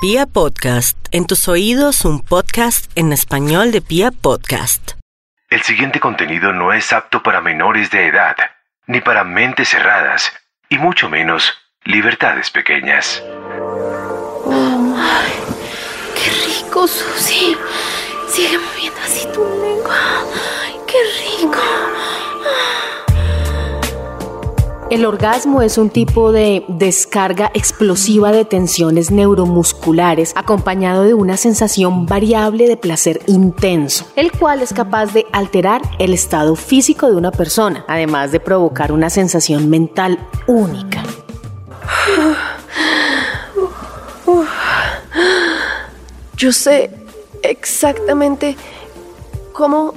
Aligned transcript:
Pia 0.00 0.26
Podcast, 0.26 0.96
en 1.10 1.26
tus 1.26 1.48
oídos 1.48 2.04
un 2.04 2.20
podcast 2.20 2.88
en 2.94 3.12
español 3.12 3.72
de 3.72 3.80
Pia 3.80 4.12
Podcast. 4.12 4.92
El 5.50 5.62
siguiente 5.62 5.98
contenido 5.98 6.52
no 6.52 6.72
es 6.72 6.92
apto 6.92 7.20
para 7.20 7.40
menores 7.40 7.90
de 7.90 8.06
edad, 8.06 8.36
ni 8.86 9.00
para 9.00 9.24
mentes 9.24 9.70
cerradas, 9.70 10.32
y 10.68 10.78
mucho 10.78 11.08
menos 11.08 11.52
libertades 11.82 12.48
pequeñas. 12.50 13.24
Ay, 14.46 15.32
qué 16.14 16.30
rico, 16.46 16.86
Susi. 16.86 17.56
Sigue 18.28 18.56
moviendo 18.56 19.00
así 19.00 19.26
tu 19.34 19.40
lengua. 19.40 19.96
Ay, 20.62 20.76
qué 20.86 20.98
rico. 21.40 21.58
El 24.90 25.04
orgasmo 25.04 25.60
es 25.60 25.76
un 25.76 25.90
tipo 25.90 26.32
de 26.32 26.64
descarga 26.66 27.50
explosiva 27.52 28.32
de 28.32 28.46
tensiones 28.46 29.10
neuromusculares 29.10 30.32
acompañado 30.34 31.02
de 31.02 31.12
una 31.12 31.36
sensación 31.36 32.06
variable 32.06 32.66
de 32.66 32.78
placer 32.78 33.20
intenso, 33.26 34.06
el 34.16 34.32
cual 34.32 34.62
es 34.62 34.72
capaz 34.72 35.12
de 35.12 35.26
alterar 35.30 35.82
el 35.98 36.14
estado 36.14 36.56
físico 36.56 37.10
de 37.10 37.16
una 37.16 37.30
persona, 37.30 37.84
además 37.86 38.32
de 38.32 38.40
provocar 38.40 38.90
una 38.90 39.10
sensación 39.10 39.68
mental 39.68 40.18
única. 40.46 41.02
Yo 46.34 46.50
sé 46.50 46.90
exactamente 47.42 48.56
cómo 49.52 49.92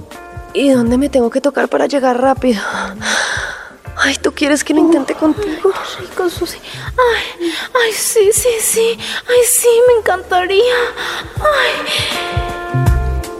y 0.54 0.70
dónde 0.72 0.98
me 0.98 1.08
tengo 1.08 1.30
que 1.30 1.40
tocar 1.40 1.70
para 1.70 1.86
llegar 1.86 2.20
rápido. 2.20 2.60
Ay, 4.04 4.16
¿tú 4.22 4.32
quieres 4.32 4.64
que 4.64 4.74
lo 4.74 4.80
intente 4.80 5.14
contigo? 5.14 5.72
Qué 5.72 6.02
rico, 6.02 6.28
Susi. 6.30 6.58
Ay, 6.86 7.52
ay, 7.86 7.94
sí, 7.94 8.32
sí, 8.34 8.50
sí. 8.60 8.98
Ay, 9.28 9.40
sí, 9.48 9.68
me 9.88 10.00
encantaría. 10.00 10.74
Ay. 11.36 11.86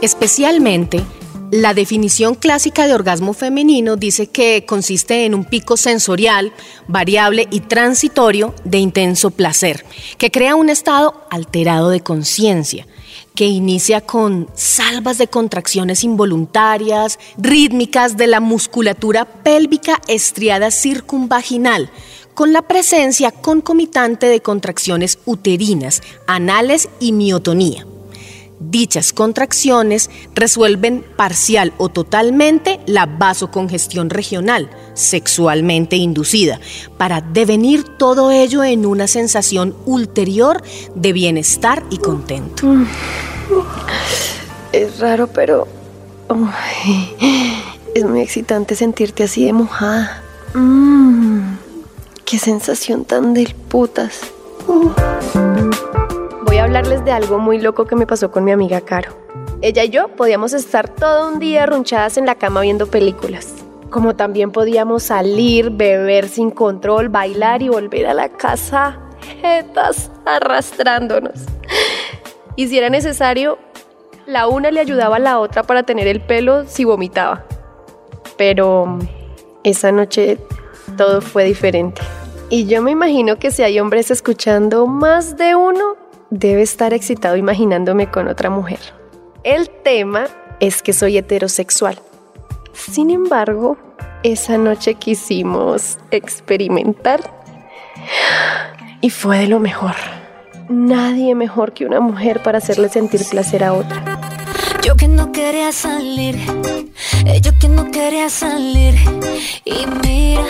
Especialmente, 0.00 1.04
la 1.50 1.74
definición 1.74 2.36
clásica 2.36 2.86
de 2.86 2.94
orgasmo 2.94 3.34
femenino 3.34 3.96
dice 3.96 4.28
que 4.28 4.64
consiste 4.64 5.26
en 5.26 5.34
un 5.34 5.44
pico 5.44 5.76
sensorial, 5.76 6.52
variable 6.86 7.48
y 7.50 7.60
transitorio 7.60 8.54
de 8.64 8.78
intenso 8.78 9.32
placer, 9.32 9.84
que 10.16 10.30
crea 10.30 10.54
un 10.54 10.70
estado 10.70 11.26
alterado 11.30 11.90
de 11.90 12.00
conciencia 12.00 12.86
que 13.34 13.46
inicia 13.46 14.00
con 14.00 14.48
salvas 14.54 15.18
de 15.18 15.28
contracciones 15.28 16.04
involuntarias, 16.04 17.18
rítmicas 17.38 18.16
de 18.16 18.26
la 18.26 18.40
musculatura 18.40 19.24
pélvica 19.24 20.00
estriada 20.08 20.70
circunvaginal, 20.70 21.90
con 22.34 22.52
la 22.52 22.62
presencia 22.62 23.30
concomitante 23.30 24.26
de 24.26 24.40
contracciones 24.40 25.18
uterinas, 25.26 26.02
anales 26.26 26.88
y 27.00 27.12
miotonía. 27.12 27.86
Dichas 28.70 29.12
contracciones 29.12 30.08
resuelven 30.34 31.04
parcial 31.16 31.72
o 31.78 31.88
totalmente 31.88 32.80
la 32.86 33.06
vasocongestión 33.06 34.08
regional, 34.08 34.70
sexualmente 34.94 35.96
inducida, 35.96 36.60
para 36.96 37.20
devenir 37.20 37.84
todo 37.98 38.30
ello 38.30 38.62
en 38.64 38.86
una 38.86 39.06
sensación 39.06 39.74
ulterior 39.84 40.62
de 40.94 41.12
bienestar 41.12 41.82
y 41.90 41.98
contento. 41.98 42.66
Es 44.72 44.98
raro, 45.00 45.26
pero 45.26 45.66
es 47.94 48.04
muy 48.04 48.20
excitante 48.20 48.74
sentirte 48.74 49.24
así 49.24 49.44
de 49.44 49.52
mojada. 49.52 50.22
Mm, 50.54 51.56
qué 52.24 52.38
sensación 52.38 53.04
tan 53.04 53.34
del 53.34 53.54
putas. 53.54 54.20
Hablarles 56.72 57.04
de 57.04 57.12
algo 57.12 57.38
muy 57.38 57.60
loco 57.60 57.84
que 57.84 57.94
me 57.96 58.06
pasó 58.06 58.30
con 58.30 58.44
mi 58.44 58.50
amiga 58.50 58.80
Caro. 58.80 59.12
Ella 59.60 59.84
y 59.84 59.90
yo 59.90 60.08
podíamos 60.08 60.54
estar 60.54 60.88
todo 60.88 61.28
un 61.28 61.38
día 61.38 61.64
arrunchadas 61.64 62.16
en 62.16 62.24
la 62.24 62.36
cama 62.36 62.62
viendo 62.62 62.86
películas. 62.86 63.56
Como 63.90 64.16
también 64.16 64.52
podíamos 64.52 65.02
salir, 65.02 65.68
beber 65.68 66.30
sin 66.30 66.50
control, 66.50 67.10
bailar 67.10 67.60
y 67.60 67.68
volver 67.68 68.06
a 68.06 68.14
la 68.14 68.30
casa 68.30 68.98
jetas 69.42 70.10
arrastrándonos. 70.24 71.34
Y 72.56 72.68
si 72.68 72.78
era 72.78 72.88
necesario, 72.88 73.58
la 74.24 74.48
una 74.48 74.70
le 74.70 74.80
ayudaba 74.80 75.16
a 75.16 75.18
la 75.18 75.40
otra 75.40 75.64
para 75.64 75.82
tener 75.82 76.06
el 76.06 76.22
pelo 76.22 76.64
si 76.66 76.86
vomitaba. 76.86 77.44
Pero 78.38 78.98
esa 79.62 79.92
noche 79.92 80.38
todo 80.96 81.20
fue 81.20 81.44
diferente. 81.44 82.00
Y 82.48 82.64
yo 82.64 82.80
me 82.80 82.92
imagino 82.92 83.38
que 83.38 83.50
si 83.50 83.62
hay 83.62 83.78
hombres 83.78 84.10
escuchando, 84.10 84.86
más 84.86 85.36
de 85.36 85.54
uno 85.54 86.01
debe 86.32 86.62
estar 86.62 86.94
excitado 86.94 87.36
imaginándome 87.36 88.10
con 88.10 88.26
otra 88.26 88.48
mujer. 88.48 88.80
El 89.44 89.68
tema 89.68 90.28
es 90.60 90.82
que 90.82 90.94
soy 90.94 91.18
heterosexual. 91.18 91.98
Sin 92.72 93.10
embargo, 93.10 93.76
esa 94.22 94.56
noche 94.56 94.94
quisimos 94.94 95.98
experimentar 96.10 97.20
y 99.02 99.10
fue 99.10 99.40
de 99.40 99.48
lo 99.48 99.60
mejor. 99.60 99.94
Nadie 100.70 101.34
mejor 101.34 101.72
que 101.72 101.84
una 101.84 102.00
mujer 102.00 102.42
para 102.42 102.58
hacerle 102.58 102.88
sentir 102.88 103.20
placer 103.30 103.62
a 103.62 103.74
otra. 103.74 104.02
Yo 104.82 104.96
que 104.96 105.08
no 105.08 105.32
quería 105.32 105.70
salir, 105.70 106.38
eh, 107.26 107.42
que 107.60 107.68
no 107.68 107.90
quería 107.90 108.30
salir. 108.30 108.94
Y 109.64 109.86
mira, 110.02 110.46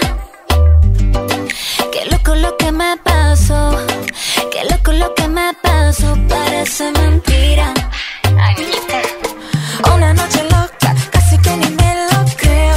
loco 2.35 2.37
lo 2.37 2.57
que 2.57 2.73
me 2.73 2.97
pasó, 2.99 3.79
qué 4.51 4.65
loco 4.71 4.93
lo 4.93 5.15
que 5.15 5.29
me 5.29 5.53
pasó, 5.63 6.17
parece 6.29 6.91
mentira. 6.93 7.75
Una 9.95 10.15
noche 10.15 10.43
loca, 10.45 10.95
casi 11.11 11.39
que 11.39 11.57
ni 11.57 11.69
me 11.71 11.95
lo 12.11 12.25
creo. 12.37 12.77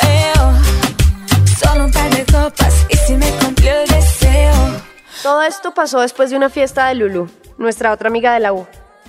Eo. 0.00 0.52
Solo 1.58 1.84
un 1.86 1.92
par 1.92 2.10
de 2.10 2.24
copas 2.24 2.86
y 2.88 2.96
si 2.96 3.16
me 3.16 3.30
cumplió 3.32 3.72
el 3.72 3.88
deseo. 3.88 4.52
Todo 5.22 5.42
esto 5.42 5.74
pasó 5.74 6.00
después 6.00 6.30
de 6.30 6.36
una 6.36 6.50
fiesta 6.50 6.88
de 6.88 6.94
Lulu, 6.94 7.28
nuestra 7.58 7.92
otra 7.92 8.08
amiga 8.08 8.32
de 8.34 8.40
la 8.40 8.52
U. 8.52 8.66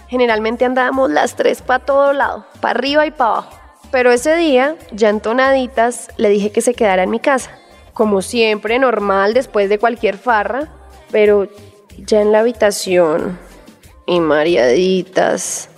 Generalmente 0.08 0.66
andábamos 0.66 1.10
las 1.12 1.36
tres 1.36 1.62
para 1.62 1.84
todo 1.84 2.14
lado, 2.14 2.46
para 2.62 2.80
arriba 2.80 3.06
y 3.06 3.12
para 3.12 3.32
abajo. 3.32 3.60
Pero 3.92 4.12
ese 4.12 4.36
día, 4.36 4.76
ya 4.92 5.10
entonaditas, 5.10 6.10
le 6.18 6.30
dije 6.30 6.52
que 6.52 6.62
se 6.62 6.74
quedara 6.74 7.04
en 7.04 7.10
mi 7.10 7.20
casa. 7.20 7.52
Como 7.96 8.22
siempre, 8.22 8.78
normal 8.78 9.34
después 9.34 9.70
de 9.70 9.80
cualquier 9.80 10.18
farra, 10.18 10.68
pero 11.12 11.48
ya 11.98 12.20
en 12.20 12.34
la 12.34 12.40
habitación 12.40 13.40
y 14.06 14.20
mareaditas. 14.20 15.70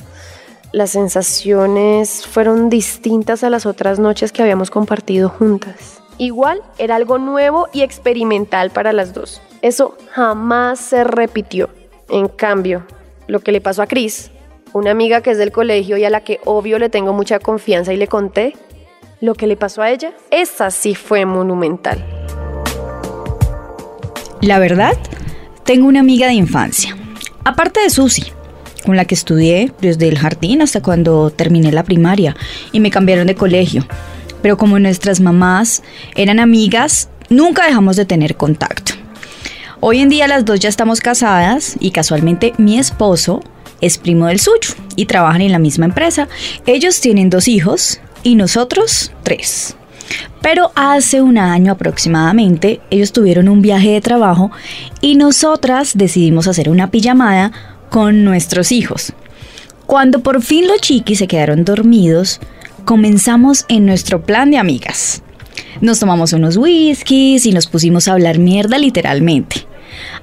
Las 0.71 0.89
sensaciones 0.89 2.25
fueron 2.25 2.71
distintas 2.71 3.43
a 3.43 3.51
las 3.51 3.67
otras 3.67 3.99
noches 3.99 4.31
que 4.31 4.41
habíamos 4.41 4.71
compartido 4.71 5.29
juntas. 5.29 6.01
Igual 6.17 6.63
era 6.79 6.95
algo 6.95 7.19
nuevo 7.19 7.67
y 7.71 7.83
experimental 7.83 8.71
para 8.71 8.93
las 8.93 9.13
dos. 9.13 9.39
Eso 9.61 9.95
jamás 10.09 10.79
se 10.79 11.03
repitió. 11.03 11.69
En 12.09 12.29
cambio, 12.29 12.83
lo 13.27 13.41
que 13.41 13.51
le 13.51 13.61
pasó 13.61 13.83
a 13.83 13.87
Cris, 13.87 14.31
una 14.73 14.89
amiga 14.89 15.21
que 15.21 15.29
es 15.29 15.37
del 15.37 15.51
colegio 15.51 15.97
y 15.97 16.05
a 16.05 16.09
la 16.09 16.21
que 16.21 16.39
obvio 16.45 16.79
le 16.79 16.89
tengo 16.89 17.13
mucha 17.13 17.37
confianza 17.37 17.93
y 17.93 17.97
le 17.97 18.07
conté, 18.07 18.55
lo 19.19 19.33
que 19.33 19.47
le 19.47 19.57
pasó 19.57 19.81
a 19.81 19.89
ella, 19.89 20.11
esa 20.31 20.69
sí 20.69 20.95
fue 20.95 21.25
monumental. 21.25 22.03
La 24.41 24.59
verdad, 24.59 24.93
tengo 25.63 25.87
una 25.87 26.01
amiga 26.01 26.27
de 26.27 26.33
infancia, 26.33 26.95
aparte 27.43 27.79
de 27.79 27.89
Susi, 27.89 28.25
con 28.85 28.95
la 28.95 29.05
que 29.05 29.15
estudié 29.15 29.71
desde 29.81 30.07
el 30.07 30.19
jardín 30.19 30.61
hasta 30.61 30.81
cuando 30.81 31.31
terminé 31.31 31.71
la 31.71 31.83
primaria 31.83 32.35
y 32.71 32.79
me 32.79 32.91
cambiaron 32.91 33.27
de 33.27 33.35
colegio. 33.35 33.85
Pero 34.41 34.57
como 34.57 34.77
nuestras 34.77 35.19
mamás 35.19 35.81
eran 36.15 36.39
amigas, 36.39 37.09
nunca 37.29 37.65
dejamos 37.65 37.95
de 37.95 38.05
tener 38.05 38.37
contacto. 38.37 38.93
Hoy 39.79 39.99
en 39.99 40.09
día 40.09 40.27
las 40.27 40.45
dos 40.45 40.59
ya 40.59 40.69
estamos 40.69 41.01
casadas 41.01 41.75
y 41.79 41.91
casualmente 41.91 42.53
mi 42.57 42.77
esposo 42.77 43.41
es 43.81 43.97
primo 43.97 44.27
del 44.27 44.39
suyo 44.39 44.75
y 44.95 45.05
trabajan 45.05 45.41
en 45.41 45.51
la 45.51 45.59
misma 45.59 45.85
empresa. 45.85 46.27
Ellos 46.65 47.01
tienen 47.01 47.29
dos 47.29 47.47
hijos 47.47 47.99
y 48.23 48.35
nosotros 48.35 49.11
tres. 49.23 49.75
Pero 50.41 50.71
hace 50.75 51.21
un 51.21 51.37
año 51.37 51.73
aproximadamente 51.73 52.79
ellos 52.89 53.11
tuvieron 53.11 53.49
un 53.49 53.61
viaje 53.61 53.91
de 53.91 54.01
trabajo 54.01 54.51
y 55.01 55.15
nosotras 55.15 55.91
decidimos 55.95 56.47
hacer 56.47 56.69
una 56.69 56.89
pijamada 56.91 57.51
con 57.89 58.23
nuestros 58.23 58.71
hijos. 58.71 59.13
Cuando 59.85 60.19
por 60.19 60.41
fin 60.41 60.67
los 60.67 60.81
chiquis 60.81 61.19
se 61.19 61.27
quedaron 61.27 61.65
dormidos, 61.65 62.39
comenzamos 62.85 63.65
en 63.69 63.85
nuestro 63.85 64.21
plan 64.21 64.51
de 64.51 64.57
amigas. 64.57 65.23
Nos 65.81 65.99
tomamos 65.99 66.33
unos 66.33 66.57
whiskies 66.57 67.45
y 67.45 67.51
nos 67.51 67.67
pusimos 67.67 68.07
a 68.07 68.13
hablar 68.13 68.39
mierda 68.39 68.77
literalmente. 68.77 69.67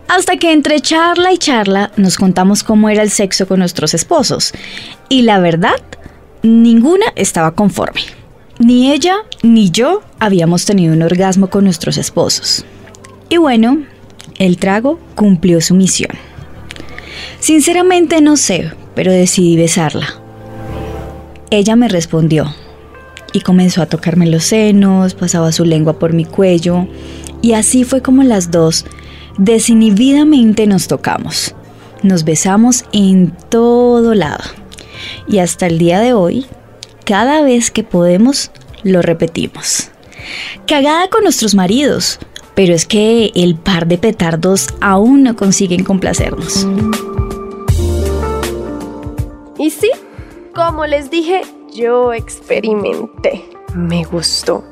Hasta 0.09 0.37
que 0.37 0.53
entre 0.53 0.81
charla 0.81 1.33
y 1.33 1.39
charla 1.39 1.93
nos 1.97 2.17
contamos 2.17 2.63
cómo 2.63 2.89
era 2.89 3.03
el 3.03 3.11
sexo 3.11 3.47
con 3.47 3.61
nuestros 3.61 3.95
esposos. 3.95 4.53
Y 5.09 5.23
la 5.23 5.39
verdad, 5.39 5.81
ninguna 6.45 7.07
estaba 7.17 7.55
conforme. 7.55 8.03
Ni 8.59 8.93
ella 8.93 9.17
ni 9.43 9.71
yo 9.71 10.03
habíamos 10.21 10.67
tenido 10.67 10.93
un 10.93 11.03
orgasmo 11.03 11.49
con 11.49 11.65
nuestros 11.65 11.97
esposos. 11.97 12.65
Y 13.31 13.39
bueno, 13.39 13.85
el 14.39 14.59
trago 14.59 15.01
cumplió 15.15 15.61
su 15.61 15.75
misión. 15.75 16.11
Sinceramente 17.41 18.21
no 18.21 18.37
sé, 18.37 18.73
pero 18.95 19.11
decidí 19.11 19.57
besarla. 19.57 20.21
Ella 21.51 21.77
me 21.77 21.89
respondió 21.89 22.55
y 23.33 23.41
comenzó 23.41 23.83
a 23.83 23.87
tocarme 23.87 24.27
los 24.27 24.45
senos, 24.45 25.15
pasaba 25.15 25.51
su 25.51 25.65
lengua 25.65 25.99
por 25.99 26.13
mi 26.13 26.25
cuello 26.25 26.87
y 27.43 27.55
así 27.55 27.85
fue 27.85 28.03
como 28.03 28.23
las 28.23 28.51
dos 28.51 28.85
desinhibidamente 29.39 30.67
nos 30.67 30.89
tocamos. 30.89 31.55
Nos 32.03 32.25
besamos 32.25 32.85
en 32.93 33.33
todo 33.49 34.15
lado. 34.15 34.45
Y 35.27 35.39
hasta 35.39 35.67
el 35.67 35.79
día 35.79 36.01
de 36.01 36.13
hoy, 36.13 36.47
cada 37.05 37.43
vez 37.43 37.71
que 37.71 37.85
podemos, 37.85 38.51
lo 38.83 39.03
repetimos. 39.03 39.91
Cagada 40.67 41.09
con 41.09 41.25
nuestros 41.25 41.55
maridos, 41.55 42.19
pero 42.55 42.75
es 42.75 42.87
que 42.87 43.33
el 43.35 43.57
par 43.57 43.87
de 43.87 43.99
petardos 43.99 44.69
aún 44.81 45.23
no 45.23 45.37
consiguen 45.37 45.85
complacernos. 45.85 46.67
Y 49.59 49.71
sí, 49.71 49.91
como 50.55 50.87
les 50.87 51.11
dije, 51.11 51.43
yo 51.75 52.13
experimenté. 52.13 53.45
Me 53.75 54.05
gustó. 54.05 54.65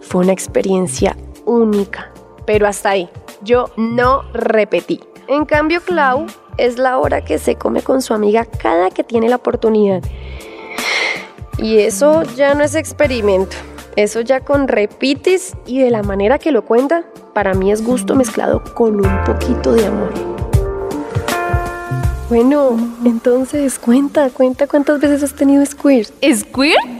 Fue 0.00 0.22
una 0.22 0.32
experiencia 0.32 1.16
única. 1.46 2.12
Pero 2.46 2.66
hasta 2.66 2.90
ahí, 2.90 3.08
yo 3.42 3.70
no 3.76 4.22
repetí. 4.32 5.00
En 5.28 5.46
cambio, 5.46 5.80
Clau 5.80 6.26
es 6.56 6.78
la 6.78 6.98
hora 6.98 7.24
que 7.24 7.38
se 7.38 7.56
come 7.56 7.82
con 7.82 8.02
su 8.02 8.14
amiga 8.14 8.44
cada 8.44 8.90
que 8.90 9.04
tiene 9.04 9.28
la 9.28 9.36
oportunidad. 9.36 10.02
Y 11.58 11.78
eso 11.78 12.22
ya 12.36 12.54
no 12.54 12.64
es 12.64 12.74
experimento. 12.74 13.56
Eso 13.96 14.20
ya 14.20 14.40
con 14.40 14.66
repites 14.66 15.54
y 15.66 15.80
de 15.80 15.90
la 15.90 16.02
manera 16.02 16.38
que 16.38 16.50
lo 16.50 16.64
cuenta, 16.64 17.04
para 17.32 17.54
mí 17.54 17.70
es 17.70 17.84
gusto 17.84 18.16
mezclado 18.16 18.62
con 18.74 18.96
un 18.96 19.24
poquito 19.24 19.72
de 19.72 19.86
amor. 19.86 20.12
Bueno, 22.28 22.76
entonces 23.04 23.78
cuenta, 23.78 24.30
cuenta 24.30 24.66
cuántas 24.66 24.98
veces 24.98 25.22
has 25.22 25.34
tenido 25.34 25.64
squirt. 25.64 26.10
¿Squirt? 26.22 26.93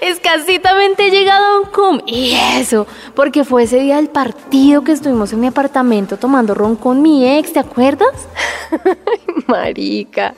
Escasitamente 0.00 1.06
he 1.06 1.10
llegado 1.10 1.44
a 1.44 1.60
un 1.60 1.66
cum. 1.66 2.00
Y 2.06 2.34
eso, 2.56 2.86
porque 3.14 3.44
fue 3.44 3.64
ese 3.64 3.78
día 3.78 3.96
del 3.96 4.08
partido 4.08 4.82
que 4.82 4.92
estuvimos 4.92 5.32
en 5.32 5.40
mi 5.40 5.46
apartamento 5.46 6.16
tomando 6.16 6.54
ron 6.54 6.76
con 6.76 7.02
mi 7.02 7.38
ex, 7.38 7.52
¿te 7.52 7.60
acuerdas? 7.60 8.28
Marica, 9.46 10.34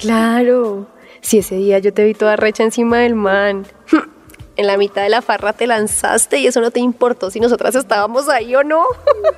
claro. 0.00 0.86
Si 1.20 1.38
ese 1.38 1.56
día 1.56 1.78
yo 1.78 1.92
te 1.92 2.04
vi 2.04 2.14
toda 2.14 2.36
recha 2.36 2.62
encima 2.62 2.98
del 2.98 3.14
man. 3.14 3.66
En 4.56 4.66
la 4.66 4.76
mitad 4.76 5.02
de 5.02 5.08
la 5.08 5.22
farra 5.22 5.54
te 5.54 5.66
lanzaste 5.66 6.36
y 6.36 6.46
eso 6.46 6.60
no 6.60 6.70
te 6.70 6.80
importó 6.80 7.30
si 7.30 7.40
nosotras 7.40 7.74
estábamos 7.74 8.28
ahí 8.28 8.54
o 8.54 8.62
no. 8.62 8.84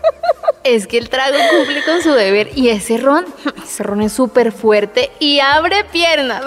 Es 0.65 0.89
que 0.89 0.99
el 0.99 1.09
trago 1.09 1.37
cumple 1.57 1.85
con 1.85 2.03
su 2.03 2.11
deber 2.11 2.51
y 2.57 2.71
ese 2.71 2.97
ron, 2.97 3.27
ese 3.65 3.85
ron 3.85 4.03
es 4.03 4.13
súper 4.13 4.51
fuerte 4.51 5.13
y 5.21 5.39
abre 5.39 5.85
piernas. 5.85 6.45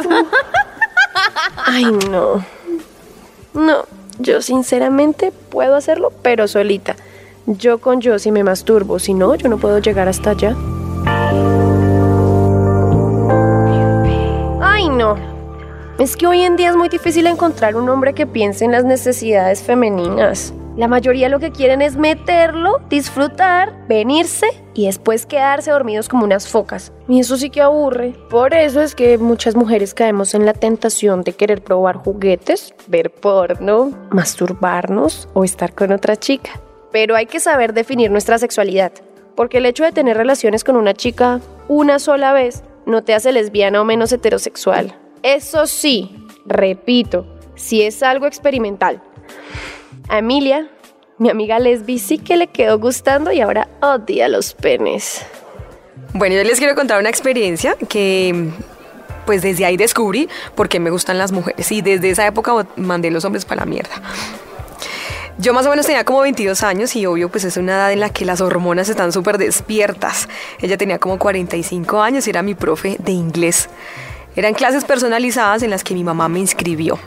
Ay, 1.56 1.86
no. 2.10 2.44
No, 3.56 3.86
yo 4.20 4.42
sinceramente 4.42 5.32
puedo 5.50 5.76
hacerlo, 5.76 6.12
pero 6.22 6.48
solita. 6.48 6.96
Yo 7.48 7.80
con 7.80 8.02
yo 8.02 8.20
si 8.20 8.32
me 8.32 8.44
masturbo, 8.44 9.00
si 9.00 9.14
no, 9.14 9.36
yo 9.36 9.48
no 9.50 9.58
puedo 9.58 9.80
llegar 9.80 10.08
hasta 10.10 10.32
allá. 10.32 10.56
Ay, 14.62 14.90
no. 14.90 15.16
Es 15.98 16.18
que 16.18 16.28
hoy 16.28 16.42
en 16.42 16.58
día 16.58 16.70
es 16.70 16.76
muy 16.76 16.90
difícil 16.90 17.26
encontrar 17.28 17.78
un 17.78 17.88
hombre 17.88 18.14
que 18.14 18.28
piense 18.28 18.66
en 18.66 18.72
las 18.72 18.84
necesidades 18.84 19.64
femeninas. 19.64 20.54
La 20.78 20.90
mayoría 20.90 21.30
lo 21.30 21.40
que 21.40 21.52
quieren 21.52 21.82
es 21.82 21.96
meterlo, 21.96 22.82
disfrutar, 22.90 23.88
venirse 23.88 24.48
y 24.74 24.88
después 24.88 25.26
quedarse 25.26 25.72
dormidos 25.72 26.10
como 26.10 26.26
unas 26.26 26.50
focas. 26.50 26.92
Y 27.08 27.22
eso 27.22 27.38
sí 27.38 27.50
que 27.50 27.62
aburre. 27.62 28.14
Por 28.30 28.54
eso 28.54 28.82
es 28.82 28.94
que 28.94 29.18
muchas 29.18 29.56
mujeres 29.56 29.94
caemos 29.94 30.34
en 30.34 30.46
la 30.46 30.52
tentación 30.52 31.22
de 31.22 31.32
querer 31.32 31.64
probar 31.64 31.96
juguetes, 31.96 32.76
ver 32.88 33.10
porno, 33.10 33.92
masturbarnos 34.10 35.30
o 35.34 35.46
estar 35.46 35.74
con 35.74 35.94
otra 35.94 36.18
chica. 36.18 36.60
Pero 36.92 37.16
hay 37.16 37.26
que 37.26 37.40
saber 37.40 37.74
definir 37.74 38.12
nuestra 38.12 38.38
sexualidad, 38.38 38.92
porque 39.34 39.60
el 39.60 39.66
hecho 39.68 39.86
de 39.86 39.94
tener 39.94 40.18
relaciones 40.18 40.66
con 40.66 40.76
una 40.76 40.94
chica 40.94 41.40
una 41.70 42.00
sola 42.00 42.34
vez 42.34 42.64
no 42.86 43.02
te 43.02 43.14
hace 43.14 43.32
lesbiana 43.32 43.80
o 43.80 43.86
menos 43.86 44.12
heterosexual. 44.12 44.94
Eso 45.24 45.68
sí, 45.68 46.28
repito, 46.46 47.26
si 47.56 47.82
es 47.82 48.04
algo 48.04 48.28
experimental. 48.28 49.02
A 50.10 50.20
Emilia, 50.20 50.70
mi 51.18 51.30
amiga 51.30 51.60
lesbi, 51.60 52.00
sí 52.00 52.18
que 52.18 52.38
le 52.38 52.48
quedó 52.48 52.80
gustando 52.80 53.32
y 53.32 53.42
ahora 53.42 53.68
odia 53.82 54.28
los 54.28 54.54
penes. 54.54 55.26
Bueno, 56.14 56.36
yo 56.36 56.44
les 56.44 56.60
quiero 56.60 56.76
contar 56.76 57.00
una 57.00 57.10
experiencia 57.10 57.76
que 57.90 58.52
pues 59.26 59.42
desde 59.42 59.66
ahí 59.66 59.76
descubrí 59.76 60.30
por 60.56 60.70
qué 60.70 60.80
me 60.80 60.90
gustan 60.90 61.18
las 61.18 61.32
mujeres 61.32 61.72
y 61.72 61.82
desde 61.82 62.12
esa 62.12 62.28
época 62.28 62.68
mandé 62.76 63.12
los 63.12 63.26
hombres 63.26 63.44
para 63.46 63.62
la 63.62 63.66
mierda. 63.66 64.02
Yo 65.38 65.54
más 65.54 65.66
o 65.66 65.70
menos 65.70 65.86
tenía 65.86 66.06
como 66.06 66.22
22 66.22 66.64
años 66.64 66.96
y 66.96 67.06
obvio 67.06 67.30
pues 67.30 67.44
es 67.44 67.58
una 67.58 67.74
edad 67.74 67.92
en 67.92 68.00
la 68.00 68.10
que 68.10 68.24
las 68.24 68.40
hormonas 68.40 68.88
están 68.88 69.12
súper 69.12 69.38
despiertas. 69.38 70.30
Ella 70.62 70.78
tenía 70.78 71.00
como 71.00 71.20
45 71.20 72.02
años 72.02 72.28
y 72.28 72.30
era 72.30 72.42
mi 72.42 72.56
profe 72.56 72.96
de 73.00 73.12
inglés. 73.12 73.68
Eran 74.36 74.54
clases 74.54 74.84
personalizadas 74.84 75.64
en 75.64 75.70
las 75.70 75.84
que 75.84 75.94
mi 75.94 76.04
mamá 76.04 76.28
me 76.28 76.40
inscribió. 76.40 77.00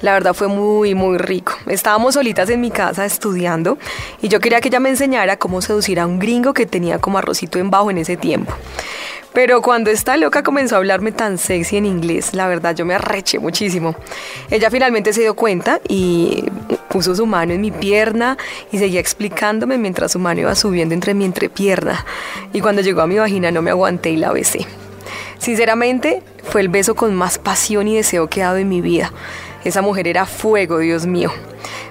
La 0.00 0.12
verdad 0.12 0.34
fue 0.34 0.48
muy, 0.48 0.94
muy 0.94 1.18
rico. 1.18 1.54
Estábamos 1.66 2.14
solitas 2.14 2.50
en 2.50 2.60
mi 2.60 2.70
casa 2.70 3.04
estudiando 3.04 3.78
y 4.20 4.28
yo 4.28 4.40
quería 4.40 4.60
que 4.60 4.68
ella 4.68 4.80
me 4.80 4.90
enseñara 4.90 5.36
cómo 5.36 5.62
seducir 5.62 6.00
a 6.00 6.06
un 6.06 6.18
gringo 6.18 6.52
que 6.52 6.66
tenía 6.66 6.98
como 6.98 7.18
arrocito 7.18 7.58
en 7.58 7.70
bajo 7.70 7.90
en 7.90 7.98
ese 7.98 8.16
tiempo. 8.16 8.52
Pero 9.34 9.62
cuando 9.62 9.90
esta 9.90 10.16
loca 10.16 10.44
comenzó 10.44 10.76
a 10.76 10.78
hablarme 10.78 11.10
tan 11.10 11.38
sexy 11.38 11.76
en 11.76 11.86
inglés, 11.86 12.34
la 12.34 12.46
verdad 12.46 12.76
yo 12.76 12.84
me 12.84 12.94
arreché 12.94 13.40
muchísimo. 13.40 13.96
Ella 14.48 14.70
finalmente 14.70 15.12
se 15.12 15.22
dio 15.22 15.34
cuenta 15.34 15.80
y 15.88 16.44
puso 16.88 17.16
su 17.16 17.26
mano 17.26 17.52
en 17.52 17.60
mi 17.60 17.72
pierna 17.72 18.38
y 18.70 18.78
seguía 18.78 19.00
explicándome 19.00 19.76
mientras 19.76 20.12
su 20.12 20.20
mano 20.20 20.42
iba 20.42 20.54
subiendo 20.54 20.94
entre 20.94 21.14
mi 21.14 21.24
entrepierna. 21.24 22.06
Y 22.52 22.60
cuando 22.60 22.80
llegó 22.80 23.00
a 23.00 23.08
mi 23.08 23.16
vagina 23.16 23.50
no 23.50 23.60
me 23.60 23.70
aguanté 23.70 24.10
y 24.10 24.18
la 24.18 24.30
besé. 24.32 24.66
Sinceramente, 25.38 26.22
fue 26.44 26.60
el 26.60 26.68
beso 26.68 26.94
con 26.94 27.14
más 27.14 27.38
pasión 27.38 27.88
y 27.88 27.96
deseo 27.96 28.28
que 28.28 28.40
he 28.40 28.42
dado 28.44 28.56
en 28.56 28.68
mi 28.68 28.80
vida. 28.80 29.12
Esa 29.64 29.82
mujer 29.82 30.06
era 30.06 30.26
fuego, 30.26 30.78
Dios 30.78 31.06
mío. 31.06 31.32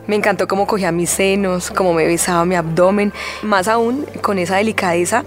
Me 0.07 0.15
encantó 0.15 0.47
cómo 0.47 0.67
cogía 0.67 0.91
mis 0.91 1.09
senos, 1.09 1.71
cómo 1.71 1.93
me 1.93 2.05
besaba 2.05 2.45
mi 2.45 2.55
abdomen, 2.55 3.13
más 3.41 3.67
aún 3.67 4.05
con 4.21 4.37
esa 4.37 4.57
delicadeza 4.57 5.23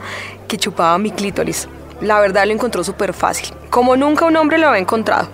que 0.46 0.58
chupaba 0.58 0.96
mi 0.98 1.10
clítoris. 1.10 1.68
La 2.00 2.20
verdad 2.20 2.46
lo 2.46 2.52
encontró 2.52 2.84
súper 2.84 3.14
fácil, 3.14 3.54
como 3.70 3.96
nunca 3.96 4.26
un 4.26 4.36
hombre 4.36 4.58
lo 4.58 4.68
había 4.68 4.80
encontrado. 4.80 5.28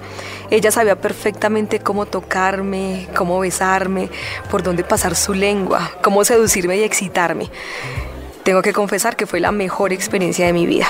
Ella 0.50 0.70
sabía 0.70 1.00
perfectamente 1.00 1.80
cómo 1.80 2.06
tocarme, 2.06 3.08
cómo 3.16 3.40
besarme, 3.40 4.10
por 4.50 4.62
dónde 4.62 4.84
pasar 4.84 5.14
su 5.16 5.34
lengua, 5.34 5.90
cómo 6.02 6.24
seducirme 6.24 6.76
y 6.76 6.82
excitarme. 6.82 7.50
Tengo 8.44 8.60
que 8.60 8.72
confesar 8.72 9.16
que 9.16 9.26
fue 9.26 9.38
la 9.38 9.52
mejor 9.52 9.92
experiencia 9.92 10.46
de 10.46 10.52
mi 10.52 10.66
vida. 10.66 10.86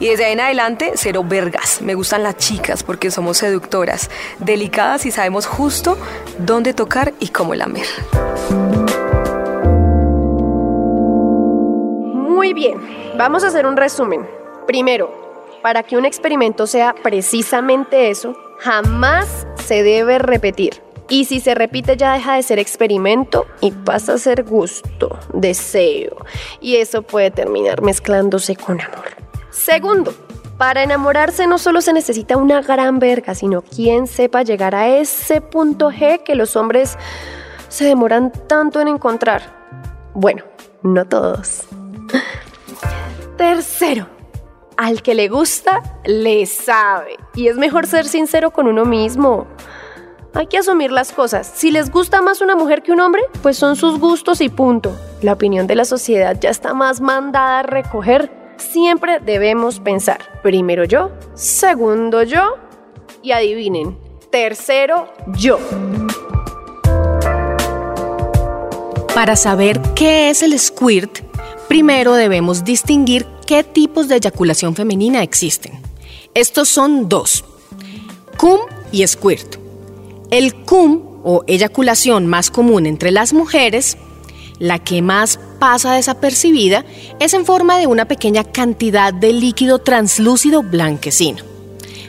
Y 0.00 0.08
desde 0.08 0.24
ahí 0.24 0.32
en 0.32 0.40
adelante, 0.40 0.92
cero 0.96 1.24
vergas. 1.24 1.80
Me 1.80 1.94
gustan 1.94 2.22
las 2.22 2.36
chicas 2.36 2.82
porque 2.82 3.10
somos 3.10 3.38
seductoras, 3.38 4.10
delicadas 4.40 5.06
y 5.06 5.12
sabemos 5.12 5.46
justo 5.46 5.96
dónde 6.38 6.74
tocar 6.74 7.12
y 7.20 7.28
cómo 7.28 7.54
lamer. 7.54 7.86
Muy 12.14 12.52
bien, 12.52 12.78
vamos 13.16 13.44
a 13.44 13.48
hacer 13.48 13.66
un 13.66 13.76
resumen. 13.76 14.26
Primero, 14.66 15.28
para 15.62 15.82
que 15.82 15.96
un 15.96 16.04
experimento 16.04 16.66
sea 16.66 16.94
precisamente 17.02 18.10
eso, 18.10 18.36
jamás 18.58 19.46
se 19.66 19.82
debe 19.82 20.18
repetir. 20.18 20.87
Y 21.10 21.24
si 21.24 21.40
se 21.40 21.54
repite 21.54 21.96
ya 21.96 22.12
deja 22.12 22.34
de 22.34 22.42
ser 22.42 22.58
experimento 22.58 23.46
y 23.60 23.70
pasa 23.70 24.14
a 24.14 24.18
ser 24.18 24.44
gusto, 24.44 25.18
deseo. 25.32 26.16
Y 26.60 26.76
eso 26.76 27.02
puede 27.02 27.30
terminar 27.30 27.80
mezclándose 27.80 28.56
con 28.56 28.80
amor. 28.80 29.16
Segundo, 29.50 30.14
para 30.58 30.82
enamorarse 30.82 31.46
no 31.46 31.56
solo 31.56 31.80
se 31.80 31.92
necesita 31.92 32.36
una 32.36 32.60
gran 32.60 32.98
verga, 32.98 33.34
sino 33.34 33.62
quien 33.62 34.06
sepa 34.06 34.42
llegar 34.42 34.74
a 34.74 34.88
ese 34.88 35.40
punto 35.40 35.90
G 35.90 36.22
que 36.24 36.34
los 36.34 36.56
hombres 36.56 36.98
se 37.68 37.84
demoran 37.84 38.32
tanto 38.46 38.80
en 38.80 38.88
encontrar. 38.88 39.42
Bueno, 40.14 40.42
no 40.82 41.06
todos. 41.06 41.62
Tercero, 43.36 44.08
al 44.76 45.00
que 45.00 45.14
le 45.14 45.28
gusta, 45.28 45.82
le 46.04 46.44
sabe. 46.46 47.16
Y 47.34 47.48
es 47.48 47.56
mejor 47.56 47.86
ser 47.86 48.06
sincero 48.06 48.50
con 48.50 48.66
uno 48.66 48.84
mismo. 48.84 49.46
Hay 50.34 50.46
que 50.46 50.58
asumir 50.58 50.92
las 50.92 51.12
cosas. 51.12 51.50
Si 51.54 51.70
les 51.70 51.90
gusta 51.90 52.20
más 52.20 52.40
una 52.40 52.54
mujer 52.54 52.82
que 52.82 52.92
un 52.92 53.00
hombre, 53.00 53.22
pues 53.42 53.56
son 53.56 53.76
sus 53.76 53.98
gustos 53.98 54.40
y 54.40 54.48
punto. 54.48 54.94
La 55.22 55.32
opinión 55.32 55.66
de 55.66 55.74
la 55.74 55.84
sociedad 55.84 56.38
ya 56.38 56.50
está 56.50 56.74
más 56.74 57.00
mandada 57.00 57.60
a 57.60 57.62
recoger. 57.62 58.30
Siempre 58.56 59.20
debemos 59.20 59.80
pensar, 59.80 60.40
primero 60.42 60.84
yo, 60.84 61.12
segundo 61.34 62.22
yo 62.24 62.56
y 63.22 63.32
adivinen, 63.32 63.96
tercero 64.30 65.08
yo. 65.28 65.58
Para 69.14 69.36
saber 69.36 69.80
qué 69.94 70.30
es 70.30 70.42
el 70.42 70.58
squirt, 70.58 71.20
primero 71.68 72.14
debemos 72.14 72.64
distinguir 72.64 73.26
qué 73.46 73.64
tipos 73.64 74.08
de 74.08 74.16
eyaculación 74.16 74.74
femenina 74.74 75.22
existen. 75.22 75.80
Estos 76.34 76.68
son 76.68 77.08
dos, 77.08 77.44
cum 78.36 78.60
y 78.92 79.06
squirt. 79.06 79.57
El 80.30 80.54
cum 80.54 81.00
o 81.24 81.42
eyaculación 81.46 82.26
más 82.26 82.50
común 82.50 82.84
entre 82.84 83.10
las 83.10 83.32
mujeres, 83.32 83.96
la 84.58 84.78
que 84.78 85.00
más 85.00 85.40
pasa 85.58 85.94
desapercibida, 85.94 86.84
es 87.18 87.32
en 87.32 87.46
forma 87.46 87.78
de 87.78 87.86
una 87.86 88.06
pequeña 88.06 88.44
cantidad 88.44 89.14
de 89.14 89.32
líquido 89.32 89.78
translúcido 89.78 90.62
blanquecino. 90.62 91.42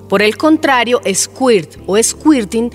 Por 0.10 0.22
el 0.22 0.36
contrario, 0.36 1.00
squirt 1.14 1.78
o 1.86 2.02
squirting 2.02 2.72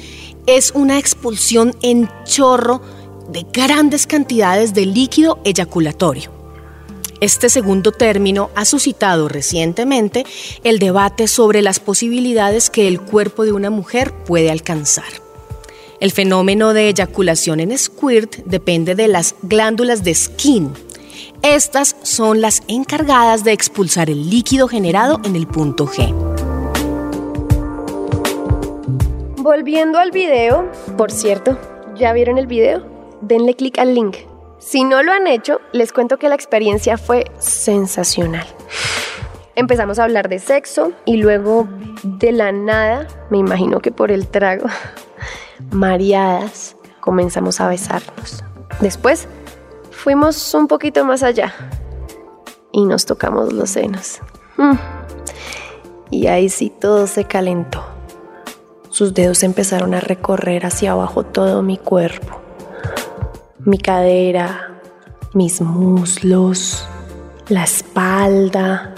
es 0.46 0.70
una 0.74 0.98
expulsión 0.98 1.76
en 1.82 2.08
chorro 2.24 2.80
de 3.28 3.44
grandes 3.52 4.06
cantidades 4.06 4.72
de 4.72 4.86
líquido 4.86 5.40
eyaculatorio. 5.44 6.30
Este 7.20 7.50
segundo 7.50 7.92
término 7.92 8.50
ha 8.54 8.64
suscitado 8.64 9.28
recientemente 9.28 10.24
el 10.62 10.78
debate 10.78 11.28
sobre 11.28 11.60
las 11.60 11.80
posibilidades 11.80 12.70
que 12.70 12.88
el 12.88 13.00
cuerpo 13.00 13.44
de 13.44 13.52
una 13.52 13.70
mujer 13.70 14.12
puede 14.24 14.50
alcanzar. 14.50 15.23
El 16.00 16.10
fenómeno 16.10 16.72
de 16.72 16.88
eyaculación 16.88 17.60
en 17.60 17.76
squirt 17.78 18.38
depende 18.44 18.94
de 18.94 19.06
las 19.06 19.36
glándulas 19.42 20.02
de 20.02 20.14
skin. 20.14 20.72
Estas 21.42 21.96
son 22.02 22.40
las 22.40 22.62
encargadas 22.66 23.44
de 23.44 23.52
expulsar 23.52 24.10
el 24.10 24.28
líquido 24.28 24.66
generado 24.66 25.20
en 25.24 25.36
el 25.36 25.46
punto 25.46 25.86
G. 25.86 26.12
Volviendo 29.36 29.98
al 29.98 30.10
video, 30.10 30.70
por 30.96 31.12
cierto, 31.12 31.58
¿ya 31.96 32.12
vieron 32.12 32.38
el 32.38 32.46
video? 32.46 32.84
Denle 33.20 33.54
clic 33.54 33.78
al 33.78 33.94
link. 33.94 34.16
Si 34.58 34.82
no 34.82 35.02
lo 35.02 35.12
han 35.12 35.26
hecho, 35.26 35.60
les 35.72 35.92
cuento 35.92 36.18
que 36.18 36.28
la 36.28 36.34
experiencia 36.34 36.98
fue 36.98 37.24
sensacional. 37.38 38.46
Empezamos 39.54 39.98
a 39.98 40.04
hablar 40.04 40.28
de 40.28 40.40
sexo 40.40 40.92
y 41.04 41.18
luego 41.18 41.68
de 42.02 42.32
la 42.32 42.50
nada, 42.50 43.06
me 43.30 43.38
imagino 43.38 43.80
que 43.80 43.92
por 43.92 44.10
el 44.10 44.26
trago, 44.26 44.66
mareadas, 45.70 46.76
comenzamos 47.00 47.60
a 47.60 47.68
besarnos. 47.68 48.44
Después 48.80 49.28
fuimos 49.90 50.54
un 50.54 50.68
poquito 50.68 51.04
más 51.04 51.22
allá 51.22 51.54
y 52.72 52.84
nos 52.84 53.06
tocamos 53.06 53.52
los 53.52 53.70
senos. 53.70 54.20
Mm. 54.56 54.76
Y 56.10 56.26
ahí 56.26 56.48
sí 56.48 56.70
todo 56.70 57.06
se 57.06 57.24
calentó. 57.24 57.84
Sus 58.90 59.14
dedos 59.14 59.42
empezaron 59.42 59.94
a 59.94 60.00
recorrer 60.00 60.66
hacia 60.66 60.92
abajo 60.92 61.24
todo 61.24 61.62
mi 61.62 61.78
cuerpo. 61.78 62.40
Mi 63.58 63.78
cadera, 63.78 64.80
mis 65.32 65.60
muslos, 65.60 66.86
la 67.48 67.64
espalda. 67.64 68.94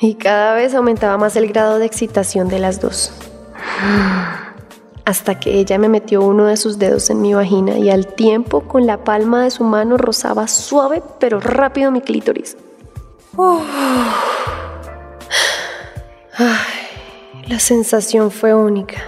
Y 0.00 0.14
cada 0.14 0.54
vez 0.54 0.74
aumentaba 0.74 1.16
más 1.18 1.36
el 1.36 1.48
grado 1.48 1.78
de 1.78 1.86
excitación 1.86 2.48
de 2.48 2.58
las 2.58 2.80
dos. 2.80 3.12
Hasta 5.08 5.40
que 5.40 5.58
ella 5.58 5.78
me 5.78 5.88
metió 5.88 6.20
uno 6.20 6.44
de 6.44 6.58
sus 6.58 6.78
dedos 6.78 7.08
en 7.08 7.22
mi 7.22 7.32
vagina 7.32 7.78
y 7.78 7.88
al 7.88 8.06
tiempo 8.06 8.60
con 8.68 8.86
la 8.86 9.04
palma 9.04 9.42
de 9.44 9.50
su 9.50 9.64
mano 9.64 9.96
rozaba 9.96 10.46
suave 10.48 11.02
pero 11.18 11.40
rápido 11.40 11.90
mi 11.90 12.02
clítoris. 12.02 12.58
Ay. 16.36 16.78
La 17.46 17.58
sensación 17.58 18.30
fue 18.30 18.54
única, 18.54 18.98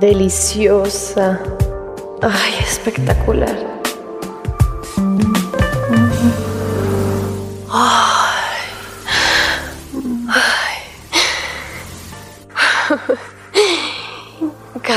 deliciosa, 0.00 1.38
ay, 2.22 2.54
espectacular. 2.58 3.71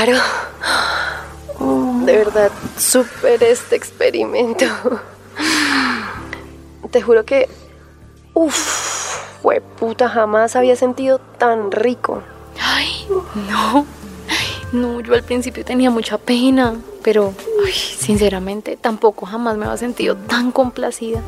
Caro, 0.06 0.20
de 2.04 2.16
verdad, 2.16 2.52
super 2.78 3.42
este 3.42 3.74
experimento. 3.74 4.64
Te 6.92 7.02
juro 7.02 7.24
que, 7.24 7.48
uff 8.32 9.40
fue 9.42 9.60
puta, 9.60 10.08
jamás 10.08 10.54
había 10.54 10.76
sentido 10.76 11.18
tan 11.38 11.72
rico. 11.72 12.22
Ay, 12.60 13.06
no. 13.48 13.84
No, 14.72 15.00
yo 15.00 15.14
al 15.14 15.22
principio 15.22 15.64
tenía 15.64 15.90
mucha 15.90 16.18
pena, 16.18 16.74
pero 17.02 17.32
sinceramente 17.72 18.76
tampoco 18.76 19.26
jamás 19.26 19.56
me 19.56 19.66
había 19.66 19.76
sentido 19.76 20.16
tan 20.16 20.52
complacida. 20.52 21.20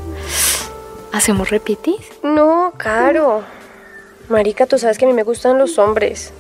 ¿Hacemos 1.13 1.51
repetir? 1.51 1.99
No, 2.23 2.73
Caro. 2.77 3.43
Marica, 4.29 4.67
tú 4.67 4.79
sabes 4.79 4.99
que 4.99 5.05
a 5.05 5.09
mí 5.09 5.15
me 5.15 5.23
gustan 5.23 5.59
los 5.59 5.79
hombres. 5.79 6.33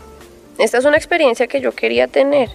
Esta 0.58 0.78
es 0.78 0.84
una 0.84 0.96
experiencia 0.96 1.46
que 1.46 1.60
yo 1.60 1.72
quería 1.72 2.08
tener. 2.08 2.50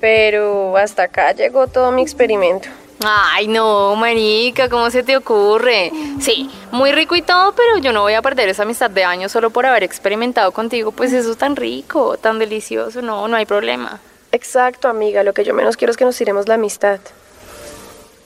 Pero 0.00 0.76
hasta 0.76 1.04
acá 1.04 1.32
llegó 1.32 1.66
todo 1.66 1.90
mi 1.90 2.02
experimento. 2.02 2.68
Ay, 3.04 3.46
no, 3.46 3.94
manica, 3.94 4.68
¿cómo 4.68 4.90
se 4.90 5.04
te 5.04 5.16
ocurre? 5.16 5.92
Sí, 6.20 6.50
muy 6.72 6.90
rico 6.90 7.14
y 7.14 7.22
todo, 7.22 7.52
pero 7.52 7.78
yo 7.78 7.92
no 7.92 8.02
voy 8.02 8.14
a 8.14 8.22
perder 8.22 8.48
esa 8.48 8.64
amistad 8.64 8.90
de 8.90 9.04
años 9.04 9.30
solo 9.30 9.50
por 9.50 9.66
haber 9.66 9.84
experimentado 9.84 10.50
contigo, 10.50 10.90
pues 10.90 11.12
eso 11.12 11.30
es 11.30 11.38
tan 11.38 11.54
rico, 11.54 12.16
tan 12.16 12.40
delicioso, 12.40 13.00
no, 13.00 13.28
no 13.28 13.36
hay 13.36 13.46
problema. 13.46 14.00
Exacto, 14.32 14.88
amiga, 14.88 15.22
lo 15.22 15.32
que 15.32 15.44
yo 15.44 15.54
menos 15.54 15.76
quiero 15.76 15.92
es 15.92 15.96
que 15.96 16.04
nos 16.04 16.16
tiremos 16.16 16.48
la 16.48 16.54
amistad. 16.54 16.98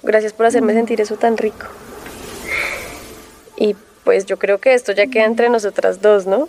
Gracias 0.02 0.32
por 0.32 0.47
hacerme 0.47 0.73
sentir 0.73 1.02
eso 1.02 1.16
tan 1.16 1.37
rico. 1.37 1.66
Y 3.56 3.76
pues 4.04 4.25
yo 4.25 4.38
creo 4.38 4.59
que 4.59 4.73
esto 4.73 4.92
ya 4.92 5.06
queda 5.06 5.25
entre 5.25 5.50
nosotras 5.50 6.00
dos, 6.00 6.26
¿no? 6.26 6.49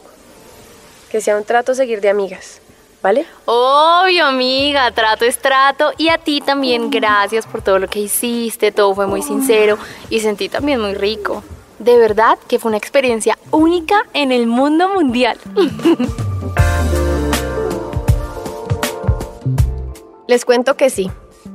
Que 1.13 1.21
sea 1.21 1.37
un 1.37 1.45
trato 1.45 1.73
seguir 1.75 2.01
de 2.01 2.09
amigas. 2.09 2.59
¿vale? 3.03 3.27
Obvio, 3.45 4.25
amiga, 4.25 4.91
trato 4.91 5.25
es 5.25 5.37
trato. 5.37 5.91
Y 5.95 6.09
a 6.09 6.17
ti 6.17 6.41
también, 6.41 6.89
gracias 6.89 7.45
por 7.45 7.61
todo 7.61 7.77
lo 7.77 7.87
que 7.87 7.99
hiciste, 7.99 8.71
todo 8.71 8.95
fue 8.95 9.05
muy 9.05 9.21
sincero 9.21 9.77
y 10.09 10.21
sentí 10.21 10.49
también 10.49 10.81
muy 10.81 10.95
rico. 10.95 11.43
De 11.77 11.99
verdad 11.99 12.39
que 12.47 12.57
fue 12.57 12.69
una 12.69 12.79
experiencia 12.79 13.37
única 13.51 14.07
en 14.13 14.31
el 14.31 14.47
mundo 14.47 14.89
mundial. 14.89 15.37
Les 20.27 20.45
cuento 20.45 20.75
que 20.75 20.89
sí, 20.89 21.11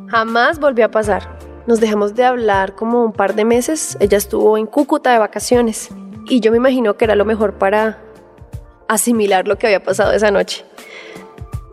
jamás 0.06 0.60
volvió 0.60 0.84
a 0.84 0.92
pasar. 0.92 1.36
Nos 1.66 1.80
dejamos 1.80 2.14
de 2.14 2.24
hablar 2.24 2.76
como 2.76 3.04
un 3.04 3.12
par 3.12 3.34
de 3.34 3.44
meses. 3.44 3.96
Ella 3.98 4.18
estuvo 4.18 4.56
en 4.56 4.66
Cúcuta 4.66 5.10
de 5.10 5.18
vacaciones 5.18 5.88
y 6.26 6.38
yo 6.38 6.52
me 6.52 6.58
imagino 6.58 6.96
que 6.96 7.06
era 7.06 7.16
lo 7.16 7.24
mejor 7.24 7.54
para 7.54 8.04
asimilar 8.88 9.47
lo 9.47 9.57
que 9.57 9.66
había 9.66 9.83
pasado 9.83 10.12
esa 10.12 10.30
noche. 10.30 10.64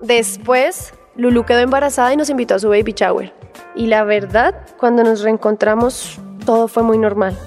Después, 0.02 0.94
Lulu 1.16 1.46
quedó 1.46 1.60
embarazada 1.60 2.14
y 2.14 2.18
nos 2.18 2.30
invitó 2.30 2.56
a 2.56 2.60
su 2.60 2.70
baby 2.70 2.94
shower. 2.96 3.34
Y 3.76 3.88
la 3.88 4.04
verdad, 4.04 4.68
cuando 4.78 5.04
nos 5.04 5.22
reencontramos, 5.22 6.20
todo 6.46 6.68
fue 6.68 6.84
muy 6.84 6.98
normal. 6.98 7.38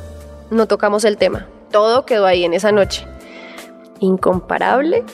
No 0.50 0.66
tocamos 0.66 1.04
el 1.04 1.16
tema. 1.16 1.46
Todo 1.70 2.06
quedó 2.06 2.26
ahí 2.26 2.44
en 2.44 2.54
esa 2.54 2.72
noche. 2.72 3.06
Incomparable, 4.00 5.04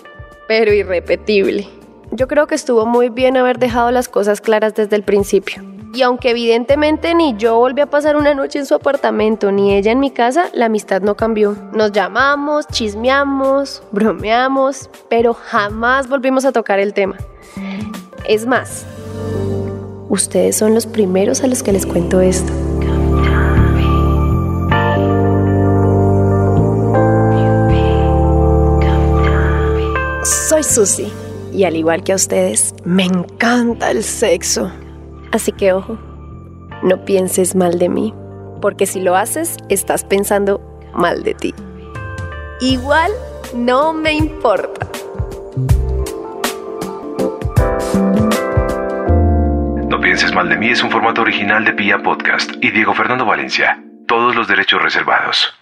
pero 0.47 0.73
irrepetible. 0.73 1.69
Yo 2.13 2.29
creo 2.29 2.47
que 2.47 2.55
estuvo 2.55 2.87
muy 2.87 3.09
bien 3.09 3.37
haber 3.37 3.59
dejado 3.59 3.91
las 3.91 4.09
cosas 4.09 4.41
claras 4.41 4.75
desde 4.75 4.95
el 4.95 5.03
principio. 5.03 5.74
Y 5.95 6.03
aunque 6.03 6.31
evidentemente 6.31 7.15
ni 7.15 7.37
yo 7.37 7.57
volví 7.57 7.81
a 7.81 7.87
pasar 7.87 8.17
una 8.17 8.35
noche 8.35 8.59
en 8.59 8.67
su 8.67 8.75
apartamento 8.75 9.53
ni 9.53 9.75
ella 9.75 9.93
en 9.93 10.01
mi 10.01 10.11
casa, 10.11 10.47
la 10.53 10.67
amistad 10.67 11.03
no 11.03 11.15
cambió. 11.15 11.57
Nos 11.73 11.93
llamamos, 11.93 12.67
chismeamos, 12.67 13.81
bromeamos, 13.93 14.91
pero 15.09 15.35
jamás 15.35 16.09
volvimos 16.09 16.45
a 16.45 16.51
tocar 16.51 16.81
el 16.81 16.95
tema. 16.95 17.17
Es 18.27 18.45
más, 18.45 18.85
ustedes 20.09 20.57
son 20.57 20.75
los 20.75 20.87
primeros 20.87 21.45
a 21.45 21.47
los 21.47 21.63
que 21.63 21.73
les 21.73 21.87
cuento 21.87 22.21
esto. 22.21 22.53
Soy 30.49 30.65
Susi 30.65 31.13
y 31.53 31.63
al 31.63 31.77
igual 31.77 32.03
que 32.03 32.11
a 32.11 32.17
ustedes, 32.17 32.75
me 32.85 33.05
encanta 33.05 33.93
el 33.93 34.03
sexo. 34.03 34.73
Así 35.35 35.51
que 35.51 35.73
ojo, 35.73 35.99
no 36.85 37.05
pienses 37.05 37.57
mal 37.57 37.81
de 37.81 37.89
mí, 37.89 38.15
porque 38.61 38.87
si 38.87 39.01
lo 39.01 39.17
haces, 39.17 39.57
estás 39.69 40.05
pensando 40.05 40.61
mal 40.95 41.25
de 41.25 41.35
ti. 41.35 41.55
Igual 42.61 43.11
no 43.53 43.93
me 43.93 44.13
importa. 44.13 44.87
pienses 50.15 50.33
mal 50.33 50.49
de 50.49 50.57
mí 50.57 50.69
es 50.69 50.81
un 50.85 50.93
formato 50.93 51.23
original 51.23 51.65
de 51.65 51.73
Pia 51.73 51.99
Podcast 51.99 52.53
y 52.61 52.71
Diego 52.71 52.95
Fernando 52.95 53.25
Valencia. 53.25 53.83
Todos 54.07 54.37
los 54.37 54.47
derechos 54.47 54.81
reservados. 54.81 55.53